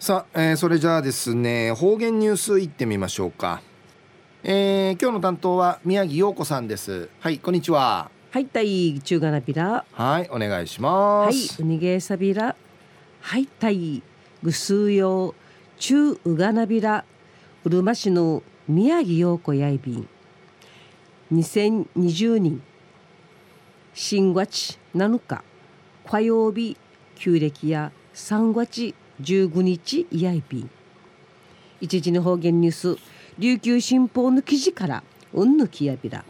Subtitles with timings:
[0.00, 3.60] さあ、えー、それじゃあですね方言ニュースいってみましょうか、
[4.42, 7.10] えー、今日の担当は宮城陽子さんです。
[7.20, 8.10] はいこんにちは。
[8.30, 11.52] はいたい中がなびらはいお願いします。
[11.58, 12.56] はいうにげさびら
[13.20, 14.02] はいたい
[14.42, 15.34] ぐすうよ
[15.76, 17.04] 中うがなびら
[17.64, 20.08] うるま市の宮城陽子やいびん。
[21.30, 22.62] 2020年
[23.92, 25.44] 新月7日
[26.06, 26.78] 火曜日
[27.16, 30.70] 旧暦や3月15日イヤイピン
[31.80, 32.96] 一時の方言ニュース。
[33.38, 36.24] 琉球新報の記事からうんぬきやびら。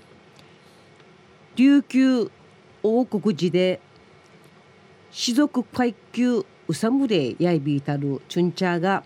[1.57, 2.31] 琉球
[2.85, 3.81] 王国時で
[5.11, 9.03] 士族階級うさむれやいびいたるチュンチャーが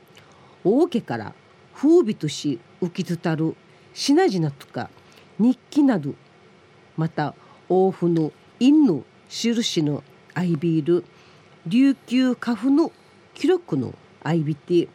[0.65, 1.35] 王家から
[1.75, 3.57] 風美とし浮きつたる
[3.95, 4.91] 品々とか
[5.39, 6.15] 日記など
[6.97, 7.35] また
[7.71, 10.05] 王府の陰の印の
[10.35, 11.05] アイビール
[11.67, 12.93] 琉球家父の
[13.35, 14.89] 記録のアイビティ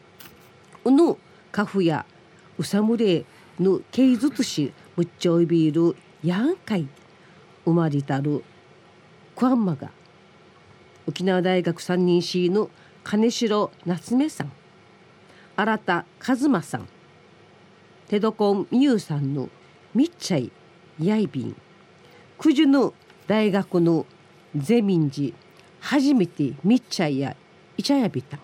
[0.85, 1.17] の
[1.51, 2.05] カフや
[2.57, 3.25] うさむれ
[3.59, 6.87] のけいずつしむっちょいビールやんかい。
[7.65, 8.43] 生まれたる
[9.35, 9.91] クワンマが
[11.07, 12.69] 沖縄大学三人 C の
[13.03, 14.51] 金城夏目さん。
[15.55, 16.87] 新田和馬さん。
[18.07, 19.49] テドコンみゆさんの
[19.93, 20.51] みっちゃい
[20.99, 21.55] やいびん。
[22.39, 22.93] 九十の
[23.27, 24.05] 大学の
[24.55, 25.33] ゼミンジ
[25.79, 27.35] 初めてみっちゃいや
[27.79, 28.37] イチャヤビタ。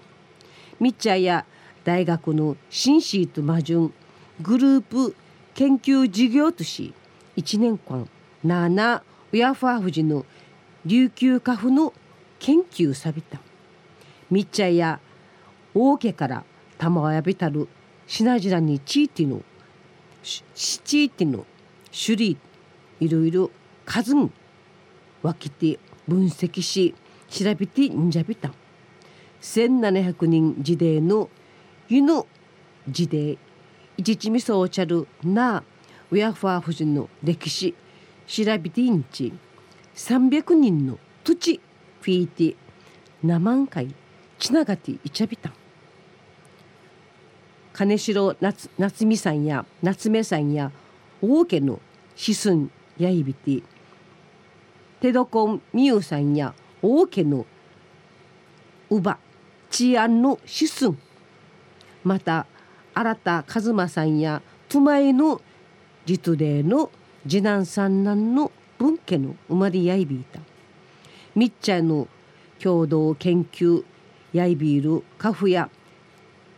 [0.80, 1.46] ミッチャや
[1.84, 3.94] 大学のシンシートマジュン
[4.40, 5.14] グループ
[5.56, 6.94] 研究事業とし
[7.36, 8.08] 1年間
[8.46, 10.26] ナーナウヤファフジの
[10.86, 11.92] 琉球家父の
[12.40, 13.42] 研究さびた
[14.32, 15.02] ミッチャや
[15.74, 16.46] 王家から
[16.78, 17.68] 玉をやびたる
[18.08, 19.42] 品々にチーティの
[20.24, 21.46] チーティの
[21.92, 22.38] 種類
[23.02, 23.52] いろいろ
[23.86, 24.32] 数分
[25.22, 26.96] 分けて分析し
[27.30, 28.54] 調べてんじゃびた。
[29.46, 31.30] 1700人時代の
[31.88, 32.26] 湯の
[32.90, 33.38] 時代
[33.96, 35.64] 一ちみそおちゃるな
[36.10, 37.76] ウヤファー夫人の歴史
[38.26, 39.32] 調べていんち。
[39.96, 41.62] 300人の土地
[42.02, 42.56] フィーティ
[43.22, 43.94] 生万回
[44.40, 45.52] ちながていちゃびた。
[47.72, 50.72] 金城夏夏美さんや夏目さんや
[51.22, 51.80] 王家の
[52.16, 52.68] 子孫
[52.98, 53.62] やいびて。
[55.02, 57.46] テドコンミユさんや王家の
[58.90, 59.25] 乳母。
[59.76, 60.96] 治安の子孫
[62.06, 62.46] また
[62.94, 65.42] 新田和馬さんや妻江の
[66.06, 66.90] 実例の
[67.28, 70.40] 次男三男の文家の生まれやいびいた。
[71.36, 72.08] みっちゃんの
[72.58, 73.84] 共同研究
[74.32, 75.70] やいびいるカフや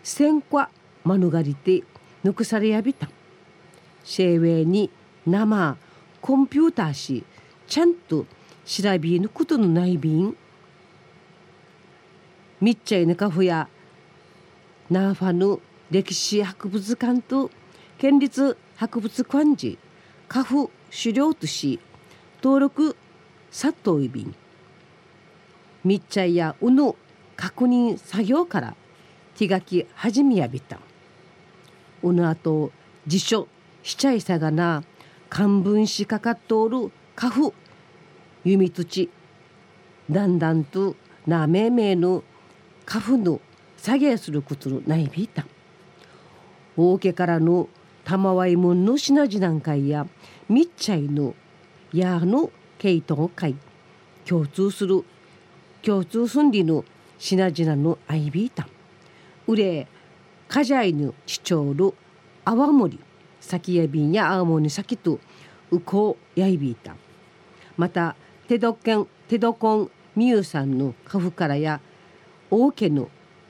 [0.04, 0.70] 戦火
[1.04, 1.84] 免れて
[2.24, 3.10] 抜くされやびた。
[4.04, 4.92] シェーウェイに
[5.26, 5.76] 生
[6.22, 7.24] コンピューターし
[7.66, 8.28] ちゃんと
[8.64, 10.38] 調べ抜くことのないびん
[12.60, 13.68] ミッチャイネカフや
[14.90, 15.60] ナーファの
[15.92, 17.52] 歴史博物館と
[18.00, 19.78] 県立博物館寺
[20.28, 21.80] カフ資料とし
[22.42, 22.96] 登録
[23.52, 24.36] 殺到イビン
[25.84, 26.96] ミッチャイやウの
[27.36, 28.76] 確認作業から
[29.38, 30.80] 手書き始めやびた
[32.02, 32.72] うのあと
[33.06, 33.48] 辞書
[33.84, 34.84] しちゃいさがな
[35.30, 37.54] 漢文しかかっとおるカフ
[38.44, 39.12] 弓土
[40.10, 40.96] だんだんと
[41.28, 42.24] なめめの
[42.88, 43.42] 花粉の
[43.76, 45.46] 作業することのないびいた
[46.78, 47.68] 大家からの
[48.06, 50.08] 玉わいもんの品々なんかや
[50.48, 51.36] みっちゃいの
[51.92, 52.50] やの
[52.80, 53.56] 系統会
[54.26, 55.04] 共通する
[55.82, 56.86] 共通すんりの
[57.20, 58.70] 品々のあいびいた
[59.48, 59.86] うれ
[60.48, 61.94] かじゃいぬちちょうる
[62.46, 63.00] 泡盛
[63.42, 65.20] 先やびんや青森先と
[65.72, 66.96] うこうやいびいた
[67.76, 68.16] また
[68.48, 71.82] 手どけん手どこんみゆさんのカフからや
[72.50, 73.10] 王家の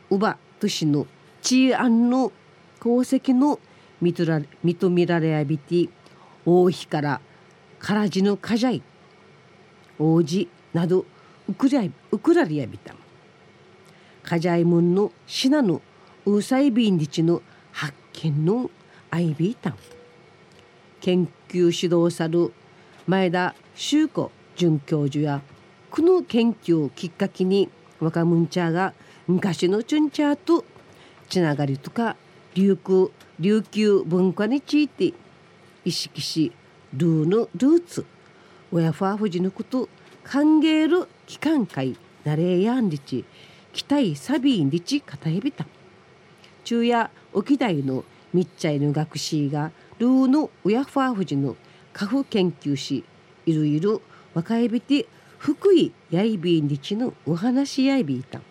[0.10, 1.06] 乳母都市の
[1.42, 2.32] 治安の
[2.80, 3.60] 功績の
[4.02, 5.90] 認められやびて
[6.46, 7.22] 王妃から
[7.80, 8.82] からじのかじゃい
[10.00, 11.06] 王子など
[11.50, 11.82] ウクラ
[12.12, 12.96] ウクラリアビタ
[14.24, 15.82] かじゃいもんの品の
[16.26, 17.42] ウサイビンリチの
[17.72, 18.70] 発見の
[19.10, 19.76] アイビータン
[21.00, 22.52] 研究指導さる
[23.06, 25.42] 前田修子准教授や
[25.90, 28.94] この研究をきっかけに若むんちゃが
[29.28, 30.66] 昔のチュンチャーと
[31.30, 32.16] つながりとか
[32.54, 35.14] 琉球琉球文化について
[35.86, 36.52] 意識し
[36.94, 38.06] ルーのルーツ
[38.72, 39.90] 親ファーフジのこと
[40.24, 43.26] 歓迎る機関会なれやんりち
[43.74, 45.66] 期待サビンりちかたえびた
[46.64, 48.04] 昼夜沖大の
[48.34, 51.56] みっちゃいの学士がルーの親ファーフジの
[51.94, 53.04] 家父研究し
[53.46, 54.02] いろいろ
[54.34, 58.42] 若いびて福井やいびんりちのお話やいびいた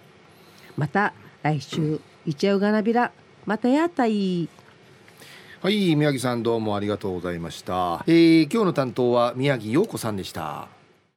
[0.77, 1.13] また
[1.43, 3.13] 来週いちゃうがなびら
[3.45, 4.49] またやったい。
[5.63, 10.69] はい宮城さんどうもありがとうございました、えー、今日の担当は宮城陽子さんでした。